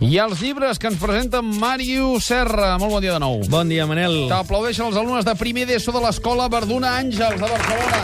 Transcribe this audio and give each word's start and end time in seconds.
I 0.00 0.14
els 0.22 0.38
llibres 0.38 0.78
que 0.78 0.86
ens 0.92 0.98
presenta 1.02 1.40
Màrius 1.42 2.28
Serra. 2.30 2.76
Molt 2.78 2.92
bon 2.94 3.02
dia 3.02 3.16
de 3.16 3.22
nou. 3.22 3.40
Bon 3.50 3.66
dia, 3.68 3.86
Manel. 3.90 4.28
T'aplaudeixen 4.30 4.86
els 4.86 4.96
alumnes 5.00 5.26
de 5.26 5.34
primer 5.40 5.66
d'ESO 5.66 5.90
de 5.96 6.04
l'escola 6.06 6.46
Verduna 6.52 6.94
Àngels 7.00 7.40
de 7.42 7.48
Barcelona. 7.50 8.02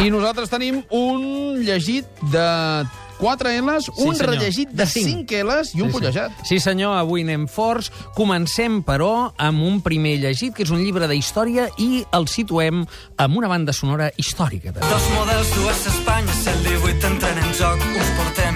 I 0.00 0.08
nosaltres 0.12 0.48
tenim 0.52 0.82
un 0.96 1.60
llegit 1.64 2.04
de 2.32 2.44
4 3.20 3.50
L's, 3.60 3.84
Sí, 3.84 3.92
un 4.06 4.14
senyor. 4.16 4.30
rellegit 4.30 4.68
de 4.70 4.76
De 4.84 4.86
cinc. 4.88 5.28
5 5.28 5.42
L's 5.44 5.74
i 5.74 5.82
un 5.82 5.88
Sí, 5.90 5.92
fullejat. 5.92 6.30
Sí, 6.48 6.60
senyor, 6.60 6.96
avui 6.96 7.20
anem 7.20 7.44
forts. 7.48 7.90
Comencem, 8.16 8.82
però, 8.82 9.32
amb 9.36 9.60
un 9.62 9.82
primer 9.84 10.16
llegit, 10.22 10.54
que 10.56 10.62
és 10.64 10.70
un 10.70 10.80
llibre 10.84 11.06
d'història, 11.08 11.68
i 11.76 12.02
el 12.12 12.28
situem 12.28 12.86
amb 13.18 13.36
una 13.36 13.48
banda 13.48 13.72
sonora 13.76 14.10
històrica. 14.16 14.72
També. 14.72 14.88
Dos 14.88 15.08
models, 15.12 15.54
dues 15.54 15.86
Espanyes, 15.92 16.46
el 16.46 16.62
18 16.64 17.06
entren 17.06 17.38
en 17.44 17.52
joc. 17.52 17.76
Uns 17.92 18.10
portem 18.16 18.49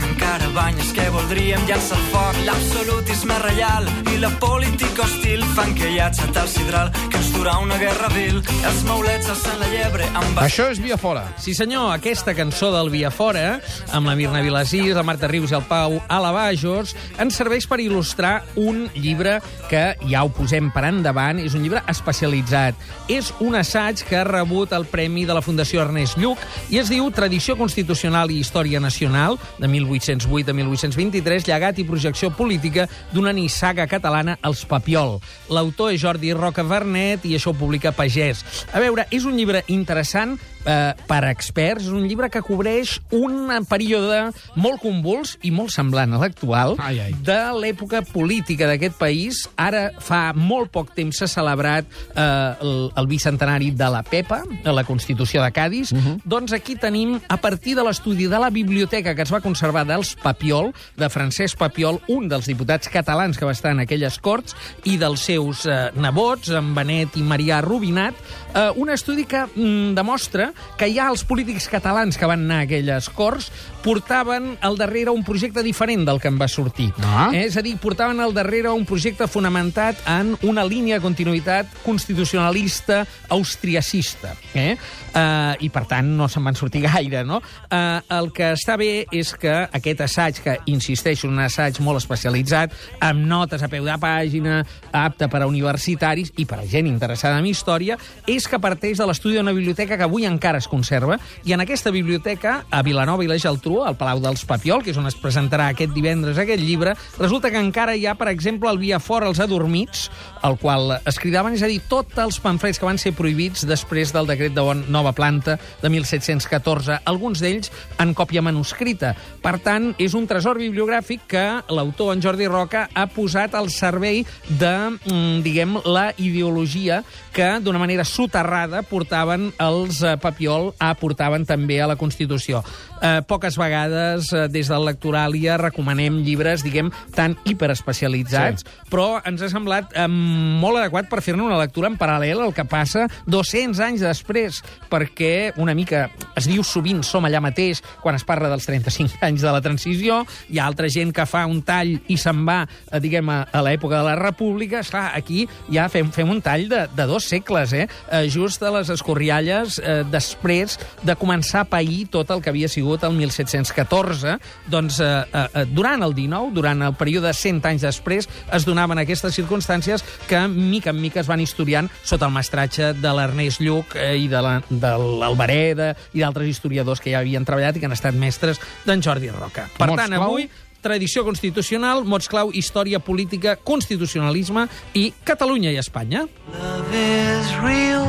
banyes 0.55 0.93
que 0.95 1.05
voldríem 1.11 1.67
llançar 1.69 1.99
al 1.99 2.07
foc. 2.13 2.41
L'absolutisme 2.47 3.39
reial 3.43 3.91
i 4.15 4.19
la 4.23 4.31
política 4.41 5.03
hostil 5.05 5.44
fan 5.55 5.75
que 5.79 5.87
hi 5.87 6.01
ha 6.03 6.09
xat 6.11 6.35
al 6.41 6.49
sidral 6.51 6.89
que 7.13 7.19
ens 7.21 7.29
durà 7.31 7.53
una 7.63 7.77
guerra 7.79 8.09
vil. 8.11 8.41
Els 8.67 8.81
maulets 8.89 9.29
alçant 9.31 9.61
la 9.61 9.69
llebre 9.71 10.07
amb... 10.19 10.39
Això 10.43 10.67
és 10.73 10.81
Via 10.83 10.97
Fora. 10.99 11.23
Sí, 11.39 11.55
senyor, 11.55 11.93
aquesta 11.95 12.35
cançó 12.35 12.73
del 12.75 12.91
Via 12.91 13.13
Fora, 13.15 13.61
amb 13.95 14.11
la 14.11 14.17
Mirna 14.19 14.41
Vilasís, 14.43 14.91
la 14.97 15.05
Marta 15.07 15.31
Rius 15.31 15.53
i 15.53 15.59
el 15.59 15.63
Pau 15.69 16.01
Alabajos, 16.11 16.97
ens 17.23 17.39
serveix 17.39 17.69
per 17.71 17.79
il·lustrar 17.85 18.33
un 18.59 18.89
llibre 18.97 19.37
que 19.71 19.85
ja 20.09 20.25
ho 20.25 20.33
posem 20.35 20.73
per 20.75 20.89
endavant, 20.89 21.39
és 21.39 21.55
un 21.55 21.63
llibre 21.63 21.85
especialitzat. 21.93 22.75
És 23.13 23.31
un 23.45 23.55
assaig 23.61 24.03
que 24.09 24.19
ha 24.19 24.27
rebut 24.27 24.75
el 24.75 24.89
Premi 24.91 25.23
de 25.29 25.39
la 25.39 25.45
Fundació 25.45 25.85
Ernest 25.85 26.19
Lluc 26.19 26.43
i 26.75 26.83
es 26.83 26.91
diu 26.91 27.07
Tradició 27.15 27.55
Constitucional 27.61 28.35
i 28.35 28.41
Història 28.43 28.83
Nacional, 28.83 29.39
de 29.61 29.71
1808 29.71 30.51
a 30.51 30.59
1823, 30.65 31.47
llegat 31.47 31.79
i 31.79 31.87
projecció 31.87 32.35
política 32.35 32.89
d'una 33.15 33.37
nissaga 33.37 33.87
catalana, 33.87 34.39
Els 34.43 34.67
Papiol. 34.67 35.21
L'autor 35.53 35.93
és 35.93 36.01
Jordi 36.01 36.33
Roca 36.37 36.65
Vernet 36.65 37.25
i 37.29 37.35
això 37.37 37.53
ho 37.53 37.59
publica 37.59 37.93
Pagès. 37.93 38.45
A 38.73 38.81
veure, 38.81 39.07
és 39.11 39.27
un 39.29 39.37
llibre 39.37 39.65
interessant 39.69 40.39
eh, 40.65 40.93
per 41.07 41.23
experts, 41.29 41.89
un 41.93 42.07
llibre 42.09 42.31
que 42.33 42.43
cobreix 42.45 42.99
un 43.15 43.53
període 43.69 44.31
molt 44.57 44.81
convuls 44.83 45.37
i 45.45 45.53
molt 45.55 45.73
semblant 45.75 46.15
a 46.15 46.21
l'actual 46.23 46.77
de 47.25 47.41
l'època 47.61 48.03
política 48.07 48.69
d'aquest 48.71 48.99
país. 49.01 49.45
Ara 49.61 49.91
fa 50.03 50.33
molt 50.37 50.73
poc 50.75 50.95
temps 50.97 51.21
s'ha 51.21 51.29
celebrat 51.31 51.87
eh, 52.15 52.23
el, 52.25 52.91
el 52.97 53.11
bicentenari 53.11 53.73
de 53.77 53.91
la 53.91 54.03
PEPA, 54.07 54.43
de 54.65 54.75
la 54.75 54.85
Constitució 54.89 55.43
de 55.43 55.53
Cádiz. 55.53 55.93
Uh 55.93 55.99
-huh. 55.99 56.21
Doncs 56.25 56.53
aquí 56.53 56.77
tenim, 56.77 57.21
a 57.29 57.37
partir 57.37 57.77
de 57.77 57.85
l'estudi 57.85 58.27
de 58.27 58.39
la 58.39 58.51
biblioteca 58.51 59.15
que 59.15 59.23
es 59.23 59.33
va 59.33 59.41
conservar 59.41 59.87
dels 59.87 60.15
Papiol, 60.17 60.73
de 60.97 61.09
Francesc 61.09 61.59
Papiol, 61.59 62.01
un 62.09 62.29
dels 62.29 62.47
diputats 62.47 62.89
catalans 62.89 63.39
que 63.39 63.45
va 63.45 63.53
estar 63.53 63.73
en 63.73 63.81
aquelles 63.81 64.19
corts, 64.19 64.57
i 64.85 64.97
dels 64.97 65.21
seus 65.21 65.67
eh, 65.67 65.91
nebots, 65.95 66.51
en 66.51 66.75
Benet 66.75 67.17
i 67.17 67.23
Marià 67.23 67.61
Rubinat, 67.61 68.15
eh, 68.55 68.71
un 68.77 68.91
estudi 68.91 69.25
que 69.25 69.45
mm, 69.45 69.95
demostra 69.95 70.53
que 70.79 70.89
ja 70.95 71.11
els 71.11 71.25
polítics 71.27 71.69
catalans 71.69 72.19
que 72.19 72.29
van 72.31 72.47
anar 72.47 72.63
a 72.63 72.69
aquelles 72.69 73.11
corts 73.11 73.51
portaven 73.85 74.55
al 74.65 74.79
darrere 74.81 75.13
un 75.13 75.25
projecte 75.25 75.63
diferent 75.63 76.07
del 76.09 76.21
que 76.21 76.31
en 76.33 76.39
va 76.41 76.49
sortir. 76.49 76.89
Ah. 77.05 77.29
Eh, 77.35 77.45
és 77.45 77.59
a 77.61 77.63
dir, 77.63 77.77
portaven 77.83 78.23
al 78.25 78.33
darrere 78.33 78.73
un 78.73 78.87
projecte 78.89 79.29
fonamentat 79.29 80.01
en 80.09 80.33
una 80.49 80.65
línia 80.65 80.97
de 80.97 81.05
continuïtat 81.05 81.69
constitucionalista 81.85 83.05
austriacista. 83.29 84.33
Eh? 84.55 84.77
Uh, 85.15 85.55
I, 85.63 85.69
per 85.71 85.85
tant, 85.91 86.09
no 86.17 86.27
se'n 86.33 86.43
van 86.43 86.57
sortir 86.59 86.81
gaire, 86.89 87.21
no? 87.29 87.39
Uh, 87.69 88.01
el 88.17 88.33
que 88.35 88.49
està 88.57 88.75
bé 88.81 89.05
és 89.15 89.31
que 89.39 89.53
aquest 89.79 90.01
assaig, 90.07 90.41
que 90.43 90.57
insisteixo, 90.73 91.29
un 91.29 91.39
assaig 91.45 91.79
molt 91.85 92.01
especialitzat, 92.01 92.75
amb 93.05 93.23
notes 93.29 93.63
a 93.63 93.69
peu 93.71 93.85
de 93.87 93.95
pàgina, 94.01 94.63
apte 94.91 95.29
per 95.31 95.45
a 95.45 95.51
universitaris 95.51 96.33
i 96.41 96.49
per 96.49 96.63
a 96.63 96.67
gent 96.67 96.89
interessada 96.91 97.39
en 97.39 97.47
història, 97.47 97.99
és 98.27 98.44
que 98.51 98.61
parteix 98.63 98.99
de 99.01 99.07
l'estudi 99.09 99.39
d'una 99.39 99.55
biblioteca 99.57 99.99
que 99.99 100.07
avui 100.07 100.27
encara 100.29 100.61
es 100.63 100.69
conserva, 100.71 101.19
i 101.45 101.55
en 101.57 101.65
aquesta 101.65 101.93
biblioteca, 101.95 102.61
a 102.71 102.83
Vilanova 102.87 103.25
i 103.25 103.31
la 103.31 103.39
Geltrú, 103.41 103.83
al 103.85 103.99
Palau 104.01 104.23
dels 104.23 104.45
Papiol, 104.49 104.83
que 104.85 104.93
és 104.93 105.01
on 105.01 105.09
es 105.11 105.19
presentarà 105.19 105.71
aquest 105.73 105.95
divendres 105.95 106.39
aquest 106.41 106.63
llibre, 106.63 106.97
resulta 107.19 107.51
que 107.51 107.61
encara 107.61 107.97
hi 107.97 108.07
ha, 108.07 108.17
per 108.19 108.31
exemple, 108.33 108.71
el 108.71 108.81
Via 108.83 109.01
Fora 109.01 109.31
als 109.31 109.41
Adormits, 109.41 110.09
el 110.45 110.59
qual 110.61 110.99
es 111.05 111.19
cridaven, 111.19 111.57
és 111.57 111.65
a 111.65 111.71
dir, 111.71 111.81
tots 111.89 112.19
els 112.21 112.39
pamflets 112.43 112.79
que 112.81 112.87
van 112.87 113.01
ser 113.01 113.15
prohibits 113.17 113.65
després 113.67 114.13
del 114.15 114.29
decret 114.29 114.55
de 114.55 114.65
nova 114.93 115.15
planta 115.17 115.57
de 115.81 115.91
1714, 115.91 117.01
alguns 117.09 117.41
d'ells 117.43 117.73
en 118.03 118.15
còpia 118.17 118.45
manuscrita. 118.45 119.15
Per 119.43 119.57
tant, 119.65 119.93
és 119.99 120.15
un 120.15 120.29
tresor 120.29 120.61
bibliogràfic 120.61 121.27
que 121.31 121.45
l'autor, 121.73 122.13
en 122.15 122.23
Jordi 122.25 122.49
Roca, 122.51 122.87
ha 122.93 123.07
posat 123.11 123.57
al 123.57 123.71
servei 123.73 124.25
de, 124.49 124.75
mm, 125.01 125.43
diguem, 125.45 125.79
la 125.85 126.13
ideologia 126.19 127.03
que, 127.33 127.59
d'una 127.61 127.81
manera 127.81 128.05
soterrada, 128.05 128.83
portaven 128.83 129.51
els 129.59 130.03
eh, 130.03 130.17
Papiol, 130.21 130.73
aportaven 130.79 131.47
també 131.49 131.81
a 131.81 131.89
la 131.91 131.97
Constitució. 131.97 132.63
Eh, 133.05 133.21
poques 133.27 133.57
vegades, 133.59 134.33
eh, 134.33 134.47
des 134.49 134.69
del 134.71 134.87
Lectoràlia, 134.87 135.59
recomanem 135.61 136.23
llibres, 136.25 136.63
diguem, 136.65 136.91
tan 137.15 137.37
hiperespecialitzats, 137.45 138.65
sí. 138.65 138.87
però 138.91 139.21
ens 139.27 139.43
ha 139.43 139.51
semblat 139.53 139.93
eh, 139.93 140.07
molt 140.35 140.81
adequat 140.81 141.09
per 141.11 141.23
fer-ne 141.25 141.45
una 141.45 141.59
lectura 141.61 141.91
en 141.91 141.99
paral·lel 142.01 142.43
al 142.43 142.55
que 142.57 142.67
passa 142.69 143.07
200 143.31 143.81
anys 143.85 144.05
després, 144.05 144.61
perquè 144.91 145.55
una 145.61 145.75
mica 145.77 146.09
es 146.37 146.49
diu 146.51 146.65
sovint 146.67 147.03
som 147.07 147.25
allà 147.25 147.41
mateix 147.45 147.83
quan 148.03 148.19
es 148.19 148.27
parla 148.27 148.51
dels 148.53 148.67
35 148.69 149.23
anys 149.25 149.45
de 149.45 149.53
la 149.55 149.63
transició, 149.65 150.23
hi 150.51 150.61
ha 150.61 150.67
altra 150.69 150.91
gent 150.93 151.13
que 151.15 151.27
fa 151.29 151.45
un 151.51 151.63
tall 151.67 151.95
i 152.11 152.19
se'n 152.21 152.45
va, 152.47 152.63
eh, 152.65 153.01
diguem, 153.03 153.31
a, 153.31 153.45
l'època 153.65 154.01
de 154.01 154.09
la 154.09 154.17
República, 154.19 154.83
esclar, 154.85 155.11
aquí 155.17 155.47
ja 155.73 155.89
fem, 155.93 156.11
fem 156.13 156.31
un 156.31 156.43
tall 156.45 156.69
de, 156.69 156.85
de 156.95 157.07
dos 157.09 157.29
segles, 157.31 157.73
eh? 157.73 157.87
eh 158.11 158.25
just 158.31 158.63
a 158.63 158.73
les 158.75 158.91
escorrialles 158.93 159.79
eh, 159.79 160.03
després 160.11 160.79
de 161.03 161.17
començar 161.17 161.65
a 161.65 161.71
pair 161.71 162.05
tot 162.13 162.31
el 162.35 162.43
que 162.43 162.53
havia 162.53 162.69
sigut 162.69 163.05
el 163.05 163.15
1714, 163.17 164.39
doncs 164.71 165.01
eh, 165.01 165.13
eh, 165.33 165.65
durant 165.73 166.03
el 166.05 166.15
19, 166.17 166.53
durant 166.57 166.83
el 166.85 166.97
període 166.99 167.31
de 167.31 167.37
100 167.37 167.63
anys 167.71 167.87
després, 167.87 168.29
es 168.53 168.67
donaven 168.69 169.01
aquestes 169.01 169.35
circumstàncies 169.37 170.05
que 170.27 170.47
mica 170.49 170.91
en 170.91 171.01
mica 171.01 171.21
es 171.21 171.27
van 171.27 171.41
historiant 171.41 171.91
sota 172.03 172.27
el 172.27 172.33
mestratge 172.33 172.93
de 172.95 173.13
l'Ernest 173.15 173.61
Lluc 173.61 173.95
eh, 173.97 174.17
i 174.19 174.29
de 174.29 174.41
la- 174.43 174.63
de 174.69 174.93
l'Albereda 175.21 175.95
i 176.13 176.21
d'altres 176.21 176.49
historiadors 176.49 177.01
que 177.01 177.11
ja 177.13 177.19
havien 177.21 177.45
treballat 177.45 177.77
i 177.77 177.81
que 177.81 177.87
han 177.87 177.93
estat 177.97 178.15
mestres 178.15 178.61
d'en 178.85 179.03
Jordi 179.03 179.31
Roca. 179.31 179.69
Per 179.79 179.89
Mots 179.89 180.03
tant, 180.03 180.13
clau? 180.15 180.23
avui 180.31 180.49
tradició 180.85 181.25
constitucional, 181.25 182.05
mots 182.05 182.29
clau, 182.29 182.51
història 182.53 182.99
política, 183.01 183.57
constitucionalisme 183.57 184.67
i 184.93 185.13
Catalunya 185.25 185.71
i 185.73 185.79
Espanya. 185.81 186.27
Love 186.53 187.05
is 187.41 187.55
real, 187.63 188.05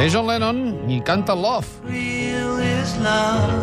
És 0.00 0.12
John 0.12 0.26
Lennon 0.28 0.90
i 0.90 1.00
canta 1.02 1.34
Love. 1.34 1.66
real. 1.88 2.25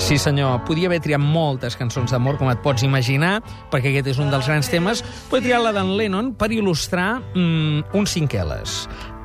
Sí, 0.03 0.17
senyor, 0.21 0.59
podia 0.67 0.89
haver 0.89 0.99
triat 1.03 1.21
moltes 1.23 1.77
cançons 1.79 2.11
d'amor, 2.11 2.37
com 2.41 2.51
et 2.51 2.61
pots 2.65 2.83
imaginar, 2.85 3.37
perquè 3.71 3.93
aquest 3.93 4.13
és 4.13 4.21
un 4.23 4.31
dels 4.33 4.49
grans 4.49 4.69
temes, 4.71 5.03
però 5.29 5.39
he 5.39 5.45
triat 5.45 5.63
la 5.63 5.73
d'en 5.75 5.95
Lennon 5.99 6.33
per 6.37 6.51
il·lustrar 6.53 7.09
mm, 7.33 7.95
un 7.97 8.09
cinqueles. 8.09 8.83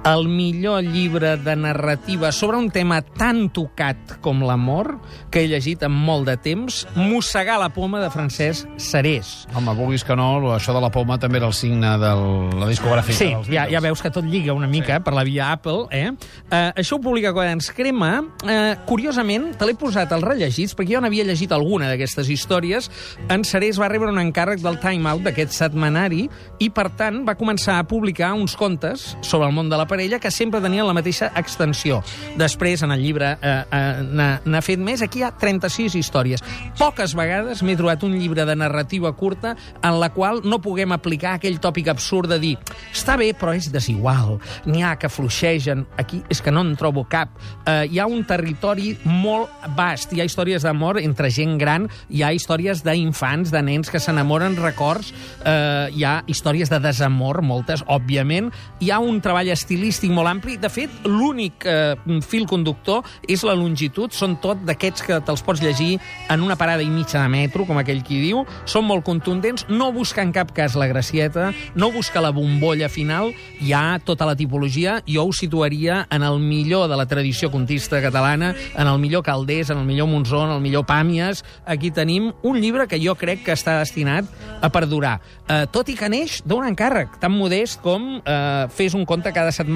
El 0.08 0.28
millor 0.28 0.84
llibre 0.84 1.36
de 1.36 1.54
narrativa 1.54 2.32
sobre 2.32 2.56
un 2.56 2.70
tema 2.72 3.02
tan 3.02 3.50
tocat 3.52 4.14
com 4.24 4.40
l'amor 4.40 4.94
que 5.28 5.42
he 5.42 5.48
llegit 5.50 5.82
en 5.84 5.92
molt 5.92 6.24
de 6.24 6.36
temps, 6.40 6.78
Mossegar 6.96 7.58
la 7.60 7.68
poma 7.74 8.00
de 8.00 8.08
Francesc 8.08 8.70
Serés. 8.80 9.44
Home, 9.52 9.74
vulguis 9.76 10.06
que 10.08 10.16
no, 10.16 10.30
això 10.54 10.72
de 10.72 10.80
la 10.80 10.88
poma 10.94 11.18
també 11.20 11.42
era 11.42 11.50
el 11.50 11.52
signe 11.52 11.90
de 12.00 12.12
la 12.56 12.68
discogràfica. 12.70 13.18
Sí, 13.18 13.28
dels 13.34 13.50
ja, 13.50 13.66
Beatles. 13.66 13.74
ja 13.74 13.82
veus 13.84 14.04
que 14.06 14.12
tot 14.14 14.24
lliga 14.24 14.54
una 14.56 14.70
mica 14.70 14.96
sí. 14.96 15.04
per 15.04 15.12
la 15.18 15.26
via 15.28 15.50
Apple, 15.52 15.84
eh? 15.92 16.14
eh 16.48 16.72
això 16.80 16.96
ho 16.96 17.02
publica 17.04 17.34
Quadrants 17.36 17.68
Crema. 17.76 18.22
Eh, 18.48 18.78
curiosament, 18.88 19.50
te 19.60 19.68
l'he 19.68 19.76
posat 19.76 20.16
als 20.16 20.24
rellegits, 20.24 20.72
perquè 20.78 20.96
jo 20.96 21.04
n'havia 21.04 21.28
llegit 21.28 21.52
alguna 21.52 21.92
d'aquestes 21.92 22.32
històries. 22.32 22.88
En 23.28 23.44
Serés 23.44 23.76
va 23.76 23.92
rebre 23.92 24.08
un 24.08 24.22
encàrrec 24.24 24.64
del 24.64 24.80
Time 24.80 25.12
Out, 25.12 25.26
d'aquest 25.28 25.52
setmanari, 25.58 26.24
i, 26.64 26.72
per 26.72 26.88
tant, 26.96 27.26
va 27.28 27.36
començar 27.36 27.76
a 27.76 27.84
publicar 27.84 28.32
uns 28.32 28.56
contes 28.56 29.10
sobre 29.20 29.52
el 29.52 29.52
món 29.52 29.68
de 29.68 29.76
la 29.76 29.84
parella 29.84 29.97
que 29.98 30.30
sempre 30.30 30.60
tenien 30.62 30.86
la 30.86 30.94
mateixa 30.94 31.32
extensió. 31.36 31.98
Després, 32.38 32.82
en 32.86 32.92
el 32.94 33.02
llibre, 33.02 33.32
eh, 33.42 33.64
eh, 33.72 34.38
n'ha 34.44 34.62
fet 34.62 34.78
més. 34.78 35.02
Aquí 35.02 35.20
hi 35.20 35.24
ha 35.26 35.32
36 35.36 35.96
històries. 35.98 36.42
Poques 36.78 37.14
vegades 37.18 37.62
m'he 37.66 37.76
trobat 37.76 38.04
un 38.06 38.14
llibre 38.18 38.44
de 38.46 38.54
narrativa 38.56 39.12
curta 39.16 39.56
en 39.82 39.98
la 39.98 40.10
qual 40.14 40.40
no 40.44 40.60
puguem 40.62 40.92
aplicar 40.92 41.34
aquell 41.34 41.58
tòpic 41.58 41.88
absurd 41.88 42.30
de 42.30 42.38
dir 42.38 42.54
està 42.94 43.16
bé, 43.18 43.32
però 43.34 43.54
és 43.56 43.70
desigual. 43.72 44.38
N'hi 44.66 44.84
ha 44.86 44.94
que 45.00 45.10
fluixegen. 45.10 45.84
Aquí 45.98 46.22
és 46.30 46.40
que 46.40 46.52
no 46.54 46.62
en 46.62 46.76
trobo 46.76 47.04
cap. 47.08 47.34
Eh, 47.66 47.88
hi 47.90 47.98
ha 47.98 48.06
un 48.06 48.24
territori 48.24 48.96
molt 49.04 49.50
vast. 49.76 50.12
Hi 50.12 50.22
ha 50.22 50.28
històries 50.28 50.62
d'amor 50.62 51.00
entre 51.02 51.30
gent 51.30 51.58
gran, 51.58 51.88
hi 52.08 52.22
ha 52.22 52.32
històries 52.32 52.84
d'infants, 52.86 53.50
de 53.50 53.62
nens 53.62 53.90
que 53.90 53.98
s'enamoren, 54.00 54.56
records, 54.62 55.12
eh, 55.44 55.88
hi 55.90 56.04
ha 56.04 56.22
històries 56.26 56.70
de 56.70 56.78
desamor, 56.78 57.42
moltes, 57.42 57.82
òbviament. 57.86 58.52
Hi 58.80 58.92
ha 58.92 59.00
un 59.02 59.20
treball 59.20 59.48
estilístic 59.50 59.87
estilístic 59.88 60.12
molt 60.12 60.28
ampli. 60.28 60.56
De 60.60 60.68
fet, 60.68 60.92
l'únic 61.08 61.64
eh, 61.66 61.96
fil 62.26 62.46
conductor 62.48 63.06
és 63.28 63.42
la 63.46 63.54
longitud. 63.56 64.12
Són 64.12 64.36
tot 64.42 64.60
d'aquests 64.68 65.04
que 65.06 65.18
te'ls 65.24 65.42
pots 65.44 65.62
llegir 65.64 65.98
en 66.30 66.44
una 66.44 66.56
parada 66.60 66.84
i 66.84 66.90
mitja 66.92 67.22
de 67.22 67.28
metro, 67.32 67.64
com 67.66 67.78
aquell 67.80 68.02
qui 68.04 68.20
diu. 68.20 68.44
Són 68.68 68.86
molt 68.88 69.06
contundents, 69.06 69.66
no 69.68 69.90
busca 69.92 70.22
en 70.22 70.32
cap 70.36 70.52
cas 70.56 70.76
la 70.78 70.88
gracieta, 70.90 71.52
no 71.74 71.90
busca 71.94 72.20
la 72.20 72.32
bombolla 72.34 72.88
final, 72.92 73.32
hi 73.60 73.72
ha 73.72 73.98
tota 74.04 74.28
la 74.28 74.36
tipologia. 74.36 74.98
Jo 75.08 75.24
ho 75.28 75.32
situaria 75.32 76.04
en 76.10 76.22
el 76.26 76.38
millor 76.40 76.88
de 76.88 76.98
la 76.98 77.08
tradició 77.08 77.50
contista 77.50 78.02
catalana, 78.04 78.54
en 78.74 78.86
el 78.86 78.98
millor 78.98 79.24
Caldés, 79.24 79.70
en 79.70 79.78
el 79.78 79.88
millor 79.88 80.08
Monzó, 80.08 80.44
en 80.44 80.56
el 80.56 80.62
millor 80.64 80.86
Pàmies. 80.88 81.44
Aquí 81.66 81.90
tenim 81.90 82.32
un 82.42 82.60
llibre 82.60 82.88
que 82.88 83.00
jo 83.00 83.16
crec 83.16 83.44
que 83.46 83.56
està 83.56 83.78
destinat 83.80 84.28
a 84.60 84.70
perdurar. 84.72 85.18
Eh, 85.48 85.64
tot 85.72 85.88
i 85.88 85.96
que 85.96 86.10
neix 86.12 86.42
d'un 86.44 86.66
encàrrec 86.68 87.18
tan 87.22 87.32
modest 87.32 87.80
com 87.80 88.18
eh, 88.18 88.68
fes 88.74 88.92
un 88.98 89.06
conte 89.08 89.32
cada 89.32 89.52
setmana 89.54 89.67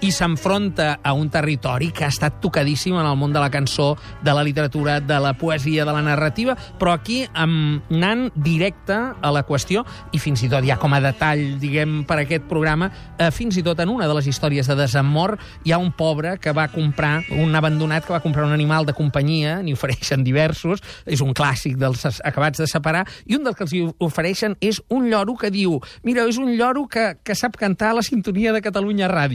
i 0.00 0.10
s'enfronta 0.12 0.98
a 1.02 1.12
un 1.14 1.30
territori 1.30 1.90
que 1.94 2.04
ha 2.04 2.12
estat 2.12 2.40
tocadíssim 2.42 2.96
en 2.98 3.06
el 3.06 3.16
món 3.16 3.32
de 3.32 3.40
la 3.40 3.50
cançó, 3.50 3.96
de 4.22 4.34
la 4.34 4.44
literatura, 4.44 5.00
de 5.00 5.18
la 5.20 5.32
poesia, 5.38 5.84
de 5.84 5.92
la 5.92 6.02
narrativa, 6.02 6.56
però 6.78 6.92
aquí 6.92 7.22
amb, 7.32 7.82
anant 7.90 8.28
directe 8.34 8.94
a 8.94 9.32
la 9.34 9.44
qüestió 9.46 9.84
i 10.12 10.20
fins 10.22 10.42
i 10.44 10.50
tot 10.50 10.66
ja 10.66 10.78
com 10.78 10.94
a 10.94 11.00
detall, 11.02 11.58
diguem, 11.60 12.02
per 12.08 12.20
aquest 12.22 12.46
programa, 12.50 12.90
eh, 13.18 13.30
fins 13.34 13.58
i 13.58 13.64
tot 13.66 13.80
en 13.80 13.92
una 13.92 14.08
de 14.08 14.18
les 14.18 14.28
històries 14.30 14.68
de 14.68 14.76
desamor 14.78 15.36
hi 15.64 15.72
ha 15.72 15.78
un 15.78 15.92
pobre 15.92 16.36
que 16.38 16.52
va 16.52 16.68
comprar, 16.72 17.22
un 17.30 17.54
abandonat 17.54 18.06
que 18.06 18.14
va 18.14 18.22
comprar 18.24 18.46
un 18.46 18.56
animal 18.56 18.86
de 18.86 18.96
companyia, 18.96 19.58
n'hi 19.62 19.74
ofereixen 19.76 20.24
diversos, 20.26 20.82
és 21.06 21.22
un 21.24 21.34
clàssic 21.34 21.78
dels 21.78 22.04
acabats 22.24 22.60
de 22.60 22.68
separar, 22.70 23.06
i 23.26 23.38
un 23.38 23.46
dels 23.46 23.56
que 23.56 23.66
els 23.66 23.94
ofereixen 23.98 24.56
és 24.60 24.82
un 24.88 25.08
lloro 25.10 25.36
que 25.38 25.50
diu 25.54 25.78
mira, 26.02 26.26
és 26.28 26.38
un 26.38 26.54
lloro 26.56 26.86
que, 26.88 27.18
que 27.24 27.36
sap 27.38 27.56
cantar 27.60 27.92
a 27.92 27.98
la 27.98 28.06
sintonia 28.06 28.52
de 28.52 28.62
Catalunya 28.64 29.08
Ràdio. 29.10 29.27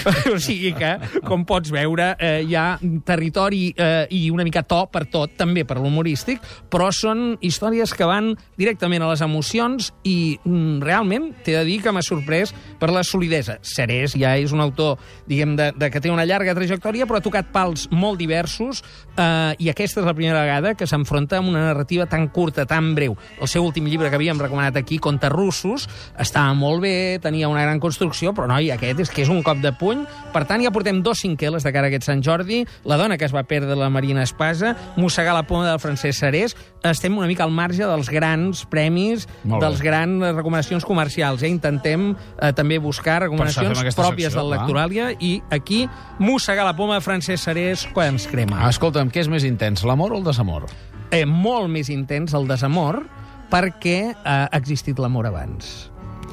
o 0.34 0.38
sigui 0.42 0.72
que, 0.76 0.94
com 1.26 1.44
pots 1.48 1.72
veure, 1.74 2.12
eh, 2.18 2.40
hi 2.46 2.56
ha 2.58 2.78
territori 3.06 3.70
eh, 3.76 4.06
i 4.10 4.28
una 4.30 4.44
mica 4.46 4.62
to 4.66 4.82
per 4.90 5.06
tot, 5.12 5.34
també 5.38 5.64
per 5.68 5.78
l'humorístic, 5.80 6.42
però 6.72 6.90
són 6.94 7.36
històries 7.44 7.94
que 7.96 8.08
van 8.08 8.32
directament 8.58 9.04
a 9.04 9.10
les 9.12 9.22
emocions 9.24 9.90
i 10.08 10.38
mm, 10.42 10.80
realment 10.84 11.30
t'he 11.44 11.56
de 11.58 11.64
dir 11.68 11.80
que 11.84 11.92
m'ha 11.94 12.04
sorprès 12.04 12.54
per 12.80 12.90
la 12.94 13.04
solidesa. 13.06 13.58
Serés 13.66 14.16
ja 14.18 14.36
és 14.40 14.54
un 14.56 14.62
autor, 14.64 14.98
diguem, 15.28 15.56
de, 15.58 15.70
de 15.76 15.90
que 15.92 16.02
té 16.02 16.12
una 16.12 16.26
llarga 16.28 16.56
trajectòria, 16.56 17.06
però 17.06 17.20
ha 17.20 17.24
tocat 17.24 17.50
pals 17.52 17.86
molt 17.92 18.20
diversos 18.20 18.82
eh, 19.16 19.54
i 19.58 19.70
aquesta 19.72 20.02
és 20.02 20.08
la 20.08 20.16
primera 20.16 20.42
vegada 20.42 20.74
que 20.78 20.88
s'enfronta 20.88 21.40
amb 21.40 21.52
una 21.52 21.66
narrativa 21.70 22.06
tan 22.10 22.28
curta, 22.32 22.66
tan 22.68 22.94
breu. 22.96 23.16
El 23.40 23.50
seu 23.50 23.64
últim 23.66 23.88
llibre 23.90 24.10
que 24.10 24.18
havíem 24.18 24.40
recomanat 24.40 24.78
aquí, 24.80 24.98
Contes 25.00 25.32
russos, 25.32 25.86
estava 26.20 26.54
molt 26.54 26.82
bé, 26.84 27.18
tenia 27.22 27.48
una 27.48 27.64
gran 27.64 27.80
construcció, 27.80 28.34
però 28.36 28.48
noi, 28.50 28.70
aquest 28.74 29.04
és 29.06 29.12
que 29.12 29.19
és 29.22 29.30
un 29.32 29.42
cop 29.46 29.60
de 29.62 29.72
puny. 29.76 30.04
Per 30.34 30.42
tant, 30.48 30.62
ja 30.62 30.72
portem 30.74 31.02
dos 31.04 31.20
cinqueles 31.22 31.64
de 31.66 31.72
cara 31.74 31.88
a 31.88 31.90
aquest 31.92 32.08
Sant 32.08 32.22
Jordi, 32.24 32.64
La 32.84 32.96
dona 33.00 33.18
que 33.18 33.26
es 33.26 33.34
va 33.34 33.42
perdre 33.44 33.76
la 33.76 33.90
Marina 33.90 34.22
Espasa, 34.22 34.74
Mossegar 34.96 35.34
la 35.34 35.44
poma 35.46 35.68
del 35.68 35.80
Francesc 35.82 36.18
Serés. 36.18 36.56
Estem 36.86 37.16
una 37.18 37.28
mica 37.28 37.44
al 37.44 37.52
marge 37.52 37.84
dels 37.84 38.08
grans 38.10 38.64
premis, 38.70 39.26
dels 39.44 39.82
grans 39.84 40.30
recomanacions 40.34 40.86
comercials. 40.86 41.42
Eh? 41.42 41.52
Intentem 41.52 42.10
eh, 42.14 42.52
també 42.56 42.78
buscar 42.80 43.20
recomanacions 43.26 43.82
pròpies 43.96 44.32
secció, 44.32 44.40
del 44.40 44.52
clar. 44.54 44.60
Lectoràlia 44.60 45.10
i 45.20 45.36
aquí 45.50 45.86
Mossegar 46.18 46.64
la 46.64 46.76
poma 46.76 46.98
de 46.98 47.04
Francesc 47.04 47.44
Serés 47.44 47.86
quan 47.94 48.14
ens 48.14 48.28
crema. 48.30 48.62
Escolta'm, 48.68 49.10
què 49.12 49.24
és 49.24 49.30
més 49.32 49.44
intens, 49.48 49.84
l'amor 49.84 50.14
o 50.14 50.20
el 50.20 50.26
desamor? 50.26 50.68
Eh, 51.10 51.26
molt 51.26 51.68
més 51.72 51.90
intens 51.90 52.34
el 52.38 52.46
desamor 52.48 53.02
perquè 53.50 53.98
eh, 54.12 54.14
ha 54.24 54.56
existit 54.56 54.98
l'amor 55.02 55.26
abans. 55.26 55.89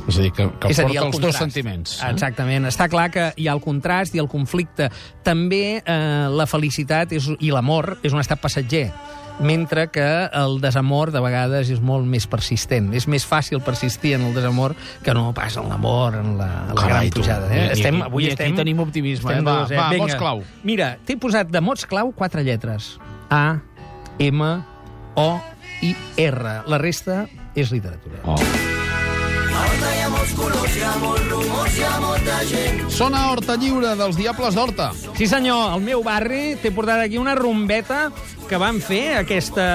És 0.07 0.17
a 0.17 0.23
dir, 0.23 0.31
que, 0.31 0.47
que 0.59 0.71
és 0.71 0.79
a 0.79 0.85
dir, 0.87 0.95
porta 0.95 1.07
el 1.07 1.13
els 1.13 1.21
dos 1.25 1.35
sentiments. 1.35 1.97
eh? 2.01 2.11
Exactament. 2.13 2.67
Està 2.69 2.87
clar 2.91 3.09
que 3.11 3.29
hi 3.35 3.47
ha 3.49 3.55
el 3.57 3.61
contrast 3.63 4.15
i 4.15 4.23
el 4.23 4.29
conflicte. 4.31 4.89
També 5.23 5.81
eh, 5.83 6.27
la 6.31 6.47
felicitat 6.47 7.11
és, 7.17 7.27
i 7.39 7.51
l'amor 7.51 7.97
és 8.03 8.15
un 8.15 8.23
estat 8.23 8.39
passatger 8.41 8.87
mentre 9.39 9.89
que 9.93 10.05
el 10.33 10.59
desamor 10.61 11.11
de 11.11 11.19
vegades 11.21 11.69
és 11.69 11.81
molt 11.83 12.07
més 12.09 12.25
persistent. 12.29 12.89
És 12.97 13.07
més 13.07 13.25
fàcil 13.27 13.61
persistir 13.61 14.15
en 14.17 14.25
el 14.29 14.33
desamor 14.33 14.73
que 15.05 15.13
no 15.13 15.29
pas 15.37 15.57
en 15.57 15.69
l'amor, 15.69 16.15
en 16.17 16.37
la, 16.39 16.47
en 16.69 16.73
la 16.73 16.81
Carai, 16.81 17.09
gran 17.11 17.19
pujada. 17.19 17.51
Eh? 17.53 17.67
i 17.67 17.75
estem, 17.77 18.01
avui 18.01 18.25
i 18.25 18.31
aquí 18.31 18.37
estem, 18.37 18.57
tenim 18.57 18.81
optimisme, 18.81 19.29
estem 19.29 19.43
eh? 19.43 19.45
Va, 19.45 19.59
dos, 19.59 19.75
va, 19.75 19.89
Vinga. 19.93 20.05
mots 20.07 20.17
clau. 20.17 20.41
Mira, 20.63 20.95
t'he 21.05 21.19
posat 21.21 21.51
de 21.53 21.61
mots 21.61 21.85
clau 21.85 22.11
quatre 22.17 22.43
lletres. 22.47 22.95
A, 23.29 23.59
M, 24.17 24.49
O 25.17 25.29
i 25.85 25.93
R. 26.17 26.57
La 26.65 26.81
resta 26.81 27.25
és 27.57 27.71
literatura. 27.73 28.23
Oh. 28.25 29.96
Sona 32.89 33.27
Horta 33.31 33.55
Lliure 33.59 33.93
dels 33.99 34.17
Diables 34.17 34.55
d'Horta. 34.57 34.91
Sí, 35.17 35.27
senyor, 35.29 35.73
al 35.75 35.83
meu 35.85 36.03
barri 36.05 36.55
t'he 36.61 36.71
portat 36.75 37.03
aquí 37.05 37.19
una 37.21 37.35
rombeta 37.37 38.07
que 38.47 38.59
van 38.61 38.79
fer 38.83 39.17
aquesta, 39.19 39.67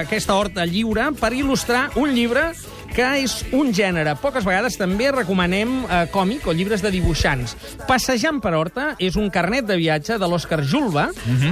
aquesta 0.00 0.36
horta 0.38 0.66
lliure 0.68 1.10
per 1.18 1.32
il·lustrar 1.34 1.88
un 2.00 2.14
llibre 2.14 2.52
que 2.92 3.06
és 3.22 3.38
un 3.56 3.72
gènere. 3.74 4.14
Poques 4.20 4.44
vegades 4.44 4.76
també 4.78 5.10
recomanem 5.12 5.82
eh, 5.84 6.02
còmic 6.12 6.46
o 6.46 6.52
llibres 6.56 6.82
de 6.84 6.90
dibuixants. 6.92 7.56
Passejant 7.88 8.40
per 8.44 8.52
Horta 8.58 8.90
és 9.02 9.16
un 9.16 9.30
carnet 9.32 9.66
de 9.68 9.76
viatge 9.80 10.18
de 10.20 10.28
l'Òscar 10.28 10.60
Julba 10.64 11.08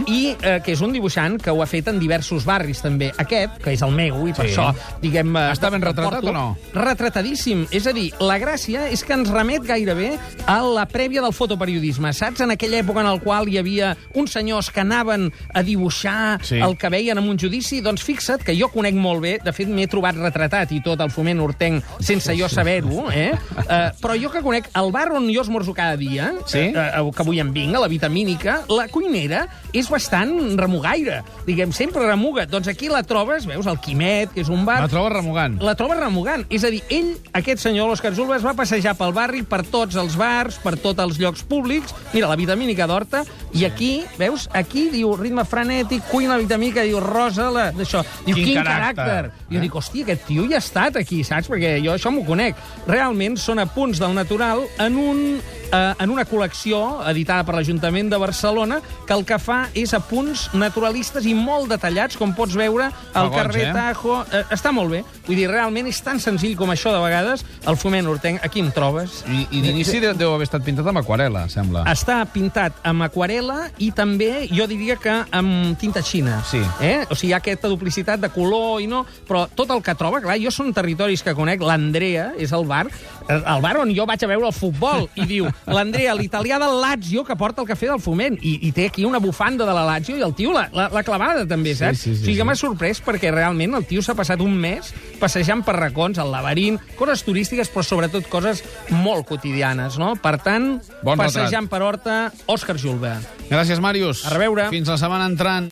i 0.07 0.35
eh, 0.37 0.59
que 0.65 0.73
és 0.75 0.81
un 0.85 0.93
dibuixant 0.93 1.39
que 1.41 1.51
ho 1.53 1.63
ha 1.63 1.67
fet 1.71 1.89
en 1.89 1.99
diversos 2.01 2.45
barris 2.49 2.83
també. 2.85 3.11
Aquest, 3.19 3.59
que 3.65 3.73
és 3.75 3.83
el 3.87 3.93
meu 3.97 4.27
i 4.29 4.33
per 4.37 4.47
Sí. 4.51 4.53
això, 4.55 4.71
diguem... 5.03 5.35
eh, 5.37 5.47
Està 5.53 5.71
ben 5.71 5.81
el 5.83 5.89
retratat 5.91 6.21
porto, 6.21 6.31
o 6.31 6.33
no? 6.33 6.47
Retratadíssim. 6.75 7.67
És 7.71 7.87
a 7.87 7.93
dir, 7.95 8.09
la 8.21 8.39
gràcia 8.43 8.89
és 8.91 9.05
que 9.07 9.15
ens 9.15 9.31
remet 9.31 9.63
gairebé 9.65 10.17
a 10.51 10.59
la 10.67 10.87
prèvia 10.91 11.23
del 11.23 11.33
fotoperiodisme. 11.37 12.11
Saps? 12.17 12.41
En 12.43 12.51
aquella 12.51 12.81
època 12.83 13.01
en 13.05 13.07
la 13.09 13.21
qual 13.23 13.49
hi 13.49 13.59
havia 13.61 13.93
uns 14.19 14.33
senyors 14.35 14.71
que 14.75 14.81
anaven 14.83 15.29
a 15.55 15.63
dibuixar 15.63 16.41
Sí. 16.43 16.59
el 16.59 16.77
que 16.77 16.89
veien 16.91 17.19
en 17.19 17.29
un 17.31 17.39
judici, 17.39 17.81
doncs 17.81 18.03
fixa't 18.03 18.43
que 18.43 18.57
jo 18.59 18.69
conec 18.73 18.95
molt 18.99 19.23
bé, 19.23 19.39
de 19.45 19.53
fet 19.53 19.69
m'he 19.71 19.87
trobat 19.87 20.17
retratat 20.19 20.73
i 20.73 20.81
tot 20.83 21.01
el 21.01 21.11
foment 21.15 21.30
hortenc 21.39 21.85
sense 22.01 22.35
jo 22.35 22.49
saber-ho, 22.51 23.05
eh? 23.15 23.31
Uh, 23.61 23.93
però 24.01 24.17
jo 24.19 24.31
que 24.33 24.43
conec 24.43 24.67
el 24.75 24.91
bar 24.91 25.13
on 25.15 25.29
jo 25.31 25.43
esmorzo 25.45 25.75
cada 25.77 25.95
dia, 26.01 26.33
Sí? 26.47 26.73
uh, 26.75 27.11
que 27.15 27.23
avui 27.23 27.39
em 27.39 27.53
vinc, 27.55 27.77
a 27.77 27.81
la 27.85 27.89
vitamínica, 27.89 28.63
la 28.69 28.89
cuinera 28.89 29.47
és 29.73 29.87
bastant 29.89 30.59
remugaire. 30.59 31.21
Diguem, 31.47 31.71
sempre 31.77 32.07
remuga. 32.07 32.47
Doncs 32.51 32.67
aquí 32.73 32.89
la 32.89 33.03
trobes, 33.05 33.47
veus, 33.47 33.67
el 33.67 33.79
Quimet, 33.79 34.33
que 34.35 34.41
és 34.41 34.49
un 34.49 34.65
bar... 34.65 34.81
La 34.83 34.89
troba 34.89 35.11
remugant. 35.11 35.61
La 35.63 35.77
troba 35.79 35.95
remugant. 36.01 36.47
És 36.51 36.65
a 36.65 36.71
dir, 36.73 36.81
ell, 36.91 37.13
aquest 37.37 37.61
senyor, 37.63 37.91
l'Òscar 37.91 38.15
Julba, 38.17 38.37
es 38.41 38.45
va 38.47 38.55
passejar 38.59 38.97
pel 38.99 39.13
barri, 39.13 39.43
per 39.45 39.63
tots 39.69 39.95
els 40.01 40.17
bars, 40.19 40.59
per 40.65 40.75
tots 40.81 40.99
els 41.05 41.19
llocs 41.21 41.43
públics. 41.45 41.95
Mira, 42.15 42.27
la 42.31 42.37
vitamínica 42.41 42.87
d'Horta, 42.89 43.23
i 43.53 43.65
aquí, 43.67 44.05
veus, 44.19 44.49
aquí 44.57 44.89
diu 44.91 45.13
ritme 45.19 45.45
frenètic, 45.45 46.03
cuina 46.11 46.35
la 46.37 46.41
vitamínica, 46.43 46.83
diu 46.87 47.01
rosa, 47.05 47.51
la, 47.51 47.69
d'això. 47.77 48.03
Diu, 48.25 48.35
Quin 48.37 48.45
quin, 48.47 48.61
caràcter. 48.63 48.95
caràcter. 48.97 49.33
Jo 49.51 49.61
dic, 49.61 49.75
hòstia, 49.75 50.05
aquest 50.07 50.27
tio 50.31 50.47
ja 50.49 50.57
ha 50.59 50.65
estat 50.65 50.97
aquí, 50.97 51.20
saps? 51.27 51.51
Perquè 51.51 51.77
jo 51.85 51.95
això 51.95 52.13
m'ho 52.15 52.25
conec. 52.27 52.59
Realment 52.89 53.39
són 53.41 53.63
apunts 53.63 54.01
del 54.03 54.15
natural 54.17 54.65
en 54.83 54.99
un 55.01 55.25
eh, 55.73 55.95
en 55.99 56.11
una 56.11 56.25
col·lecció 56.29 57.01
editada 57.11 57.45
per 57.47 57.55
l'Ajuntament 57.57 58.11
de 58.11 58.19
Barcelona 58.21 58.81
que 59.07 59.15
el 59.17 59.25
que 59.27 59.39
fa 59.43 59.69
és 59.75 59.93
apunts 59.97 60.49
naturalistes 60.55 61.27
i 61.27 61.35
molt 61.35 61.71
detallats, 61.73 62.17
com 62.19 62.35
pots 62.37 62.55
veure 62.59 62.91
al 63.15 63.29
goig, 63.31 63.37
carrer 63.41 63.65
eh? 63.69 63.73
Tajo. 63.75 64.21
Eh, 64.33 64.45
està 64.55 64.73
molt 64.75 64.91
bé. 64.93 65.03
Vull 65.27 65.39
dir, 65.39 65.49
realment 65.51 65.87
és 65.91 66.01
tan 66.05 66.21
senzill 66.23 66.57
com 66.59 66.71
això 66.73 66.93
de 66.95 67.01
vegades. 67.03 67.45
El 67.69 67.77
foment 67.81 68.07
hortenc, 68.11 68.43
aquí 68.45 68.61
em 68.63 68.71
trobes. 68.75 69.23
I, 69.31 69.47
i 69.51 69.63
d'inici 69.65 70.01
de- 70.03 70.15
deu 70.19 70.35
haver 70.35 70.49
estat 70.49 70.65
pintat 70.67 70.87
amb 70.91 70.99
aquarela, 71.03 71.47
sembla. 71.49 71.85
Està 71.91 72.21
pintat 72.33 72.81
amb 72.87 73.07
aquarela 73.07 73.71
i 73.79 73.91
també, 73.95 74.49
jo 74.51 74.67
diria 74.71 74.97
que 75.01 75.21
amb 75.31 75.79
tinta 75.81 76.03
xina. 76.03 76.41
Sí. 76.51 76.61
Eh? 76.81 77.05
O 77.11 77.15
sigui, 77.15 77.31
hi 77.31 77.35
ha 77.35 77.39
aquesta 77.43 77.69
duplicitat 77.71 78.21
de 78.21 78.29
color 78.35 78.81
i 78.83 78.89
no... 78.91 79.05
Però 79.29 79.45
tot 79.55 79.71
el 79.71 79.83
que 79.87 79.95
troba, 79.95 80.19
clar, 80.25 80.35
jo 80.43 80.51
són 80.51 80.73
territoris 80.75 81.23
que 81.23 81.35
conec. 81.39 81.63
L'Andrea 81.63 82.33
és 82.41 82.51
el 82.57 82.65
bar, 82.67 82.87
eh, 83.29 83.37
el 83.39 83.63
bar 83.63 83.77
on 83.85 83.93
jo 83.95 84.07
vaig 84.09 84.25
a 84.25 84.31
veure 84.31 84.49
el 84.51 84.57
futbol. 84.57 85.07
I 85.15 85.27
diu, 85.31 85.47
l'Andrea, 85.67 86.15
l'italià 86.15 86.59
del 86.59 86.81
Lazio, 86.81 87.25
que 87.25 87.37
porta 87.37 87.61
el 87.63 87.69
cafè 87.69 87.91
del 87.91 88.01
foment. 88.01 88.39
I, 88.41 88.57
i 88.69 88.73
té 88.73 88.87
aquí 88.89 89.05
una 89.05 89.19
bufanda 89.21 89.67
de 89.69 89.75
la 89.77 89.85
Lazio 89.85 90.17
i 90.17 90.23
el 90.25 90.35
tio 90.35 90.55
la, 90.57 90.69
la, 90.73 90.89
la 90.93 91.03
clavada, 91.05 91.45
també, 91.47 91.75
Sí, 91.75 91.85
saps? 91.85 91.99
sí, 92.01 92.15
sí, 92.15 92.23
o 92.23 92.25
sigui 92.25 92.37
que 92.39 92.43
sí. 92.43 92.49
m'ha 92.49 92.57
sorprès 92.57 93.03
perquè 93.05 93.31
realment 93.35 93.75
el 93.77 93.85
tio 93.87 94.01
s'ha 94.03 94.15
passat 94.19 94.41
un 94.41 94.57
mes 94.57 94.89
passejant 95.21 95.61
per 95.67 95.77
racons, 95.77 96.19
al 96.19 96.31
laberint, 96.33 96.79
coses 96.97 97.23
turístiques, 97.27 97.69
però 97.69 97.85
sobretot 97.85 98.25
coses 98.33 98.65
molt 98.89 99.27
quotidianes, 99.29 99.99
no? 100.01 100.15
Per 100.17 100.39
tant, 100.41 100.81
Bon 101.05 101.21
passejant 101.21 101.69
per 101.69 101.83
Horta, 101.85 102.17
Òscar 102.49 102.79
Julba. 102.81 103.19
Gràcies, 103.51 103.81
Màrius. 103.83 104.25
A 104.25 104.31
reveure. 104.33 104.69
Fins 104.73 104.89
la 104.89 104.97
setmana 104.97 105.27
entrant. 105.29 105.69